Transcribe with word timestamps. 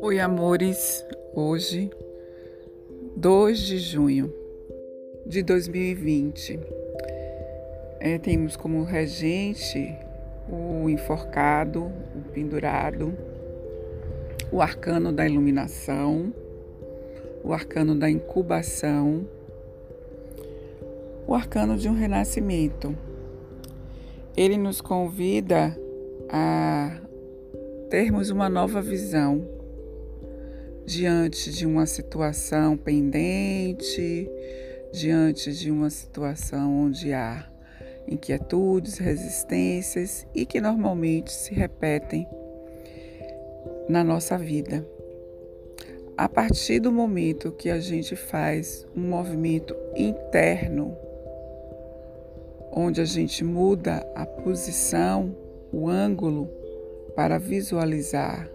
Oi, 0.00 0.20
amores. 0.20 1.04
Hoje, 1.34 1.90
2 3.16 3.58
de 3.58 3.78
junho 3.78 4.32
de 5.26 5.42
2020, 5.42 6.60
é, 7.98 8.18
temos 8.18 8.56
como 8.56 8.84
regente 8.84 9.96
o 10.48 10.88
enforcado, 10.88 11.84
o 12.14 12.22
pendurado, 12.32 13.12
o 14.52 14.62
arcano 14.62 15.12
da 15.12 15.26
iluminação, 15.26 16.32
o 17.42 17.52
arcano 17.52 17.96
da 17.96 18.08
incubação, 18.08 19.26
o 21.26 21.34
arcano 21.34 21.76
de 21.76 21.88
um 21.88 21.94
renascimento. 21.94 23.09
Ele 24.40 24.56
nos 24.56 24.80
convida 24.80 25.78
a 26.30 26.98
termos 27.90 28.30
uma 28.30 28.48
nova 28.48 28.80
visão 28.80 29.46
diante 30.86 31.50
de 31.50 31.66
uma 31.66 31.84
situação 31.84 32.74
pendente, 32.74 34.26
diante 34.94 35.52
de 35.52 35.70
uma 35.70 35.90
situação 35.90 36.74
onde 36.74 37.12
há 37.12 37.46
inquietudes, 38.08 38.96
resistências 38.96 40.26
e 40.34 40.46
que 40.46 40.58
normalmente 40.58 41.30
se 41.30 41.52
repetem 41.52 42.26
na 43.90 44.02
nossa 44.02 44.38
vida. 44.38 44.88
A 46.16 46.30
partir 46.30 46.80
do 46.80 46.90
momento 46.90 47.52
que 47.52 47.68
a 47.68 47.78
gente 47.78 48.16
faz 48.16 48.86
um 48.96 49.02
movimento 49.02 49.76
interno, 49.94 50.96
onde 52.72 53.00
a 53.00 53.04
gente 53.04 53.44
muda 53.44 54.06
a 54.14 54.24
posição, 54.24 55.36
o 55.72 55.88
ângulo 55.88 56.48
para 57.14 57.38
visualizar, 57.38 58.48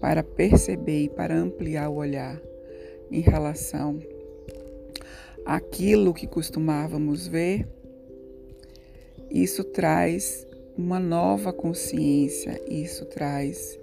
para 0.00 0.22
perceber 0.22 1.04
e 1.04 1.08
para 1.08 1.36
ampliar 1.36 1.88
o 1.88 1.96
olhar 1.96 2.40
em 3.10 3.20
relação 3.20 3.98
àquilo 5.44 6.12
que 6.12 6.26
costumávamos 6.26 7.26
ver, 7.26 7.66
isso 9.30 9.64
traz 9.64 10.46
uma 10.76 11.00
nova 11.00 11.52
consciência, 11.52 12.62
isso 12.68 13.04
traz 13.06 13.78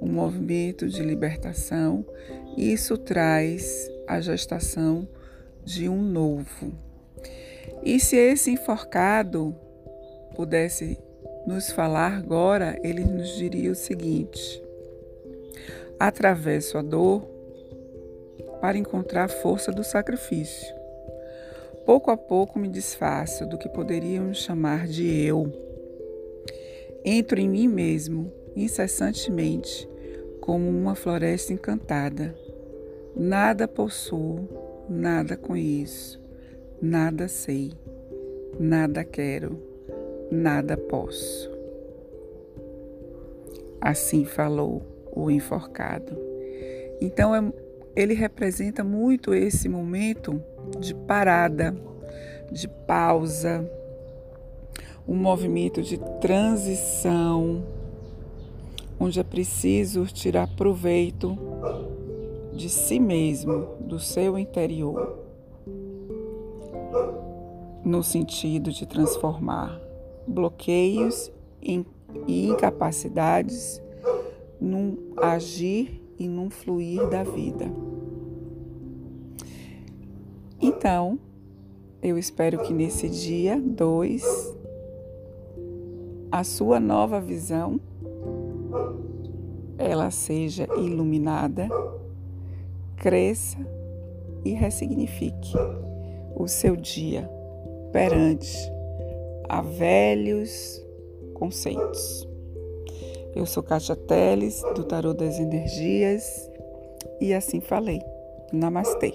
um 0.00 0.08
movimento 0.08 0.88
de 0.88 1.02
libertação, 1.02 2.04
isso 2.56 2.96
traz 2.96 3.90
a 4.06 4.20
gestação 4.20 5.06
de 5.64 5.88
um 5.88 6.02
novo. 6.02 6.87
E 7.82 7.98
se 7.98 8.16
esse 8.16 8.50
enforcado 8.50 9.54
pudesse 10.34 10.98
nos 11.46 11.70
falar 11.70 12.18
agora, 12.18 12.78
ele 12.82 13.04
nos 13.04 13.36
diria 13.36 13.72
o 13.72 13.74
seguinte: 13.74 14.62
atravesso 15.98 16.78
a 16.78 16.82
dor 16.82 17.26
para 18.60 18.78
encontrar 18.78 19.24
a 19.24 19.28
força 19.28 19.72
do 19.72 19.82
sacrifício. 19.82 20.74
Pouco 21.86 22.10
a 22.10 22.16
pouco 22.16 22.58
me 22.58 22.68
desfaço 22.68 23.46
do 23.46 23.56
que 23.56 23.68
poderíamos 23.68 24.42
chamar 24.42 24.86
de 24.86 25.24
eu. 25.24 25.50
Entro 27.04 27.40
em 27.40 27.48
mim 27.48 27.66
mesmo, 27.66 28.30
incessantemente, 28.54 29.88
como 30.40 30.68
uma 30.68 30.94
floresta 30.94 31.52
encantada. 31.52 32.34
Nada 33.16 33.66
possuo, 33.66 34.46
nada 34.88 35.36
conheço, 35.36 36.20
nada 36.80 37.28
sei, 37.28 37.72
nada 38.58 39.04
quero, 39.04 39.58
nada 40.30 40.76
posso. 40.76 41.50
Assim 43.80 44.24
falou 44.24 44.82
o 45.12 45.30
enforcado. 45.30 46.16
Então, 47.00 47.34
é, 47.34 47.52
ele 47.94 48.14
representa 48.14 48.84
muito 48.84 49.34
esse 49.34 49.68
momento 49.68 50.42
de 50.78 50.94
parada, 50.94 51.74
de 52.50 52.68
pausa, 52.68 53.68
um 55.06 55.16
movimento 55.16 55.82
de 55.82 55.98
transição, 56.20 57.64
onde 59.00 59.20
é 59.20 59.24
preciso 59.24 60.06
tirar 60.06 60.46
proveito 60.54 61.38
de 62.52 62.68
si 62.68 62.98
mesmo, 62.98 63.76
do 63.80 63.98
seu 63.98 64.36
interior, 64.36 65.27
no 67.84 68.02
sentido 68.02 68.70
de 68.70 68.86
transformar 68.86 69.80
bloqueios 70.26 71.30
e 71.62 71.84
incapacidades 72.26 73.82
num 74.60 74.96
agir 75.16 76.02
e 76.18 76.28
num 76.28 76.50
fluir 76.50 77.08
da 77.08 77.22
vida. 77.22 77.66
Então, 80.60 81.18
eu 82.02 82.18
espero 82.18 82.58
que 82.58 82.72
nesse 82.72 83.08
dia 83.08 83.60
2 83.60 84.56
a 86.30 86.44
sua 86.44 86.78
nova 86.78 87.20
visão 87.20 87.80
ela 89.78 90.10
seja 90.10 90.68
iluminada, 90.76 91.68
cresça 92.96 93.58
e 94.44 94.52
ressignifique 94.52 95.52
o 96.38 96.46
seu 96.46 96.76
dia 96.76 97.28
perante 97.92 98.56
a 99.48 99.60
velhos 99.60 100.84
conceitos. 101.34 102.26
Eu 103.34 103.44
sou 103.44 103.62
Kátia 103.62 103.96
Teles, 103.96 104.62
do 104.74 104.84
Tarô 104.84 105.12
das 105.12 105.38
Energias, 105.38 106.50
e 107.20 107.34
assim 107.34 107.60
falei. 107.60 108.00
Namastê. 108.52 109.14